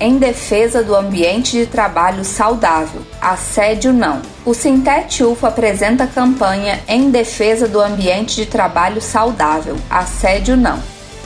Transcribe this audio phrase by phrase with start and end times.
[0.00, 3.02] em defesa do ambiente de trabalho saudável.
[3.20, 4.22] Assédio não.
[4.44, 9.76] O Sintet UFO apresenta campanha em defesa do ambiente de trabalho saudável.
[9.90, 10.80] Assédio não.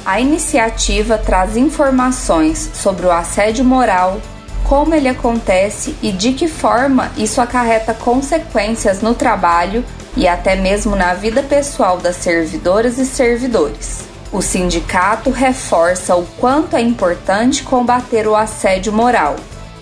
[0.05, 4.21] A iniciativa traz informações sobre o assédio moral,
[4.65, 9.84] como ele acontece e de que forma isso acarreta consequências no trabalho
[10.17, 14.04] e até mesmo na vida pessoal das servidoras e servidores.
[14.34, 19.37] O sindicato reforça o quanto é importante combater o assédio moral,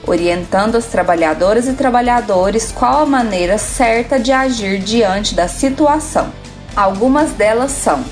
[0.07, 6.31] orientando as trabalhadoras e trabalhadores qual a maneira certa de agir diante da situação.
[6.77, 8.05] Algumas delas são: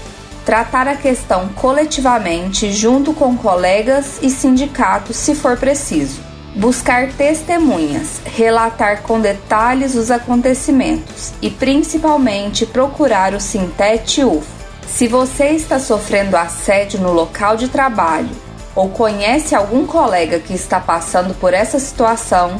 [0.46, 6.22] tratar a questão coletivamente junto com colegas e sindicatos, se for preciso.
[6.56, 15.50] Buscar testemunhas, relatar com detalhes os acontecimentos e principalmente procurar o Sintete UFO se você
[15.50, 18.28] está sofrendo assédio no local de trabalho
[18.74, 22.56] ou conhece algum colega que está passando por essa situação,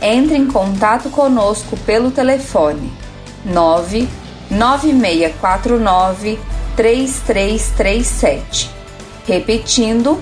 [0.00, 2.90] entre em contato conosco pelo telefone
[3.44, 6.38] 99649
[6.76, 8.70] 3337.
[9.26, 10.18] Repetindo,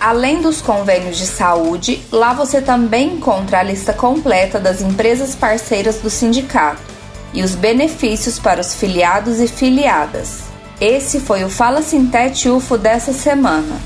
[0.00, 5.98] Além dos convênios de saúde, lá você também encontra a lista completa das empresas parceiras
[5.98, 6.93] do sindicato
[7.34, 10.44] e os benefícios para os filiados e filiadas.
[10.80, 13.76] Esse foi o Fala Sintete UFO dessa semana.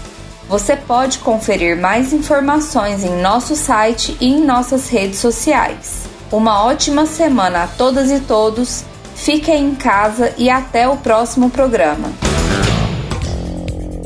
[0.49, 6.05] Você pode conferir mais informações em nosso site e em nossas redes sociais.
[6.31, 8.85] Uma ótima semana a todas e todos.
[9.15, 12.11] Fiquem em casa e até o próximo programa.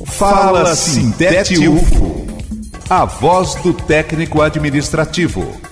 [0.07, 2.27] Fala Sintete UFO.
[2.89, 5.72] A voz do técnico administrativo.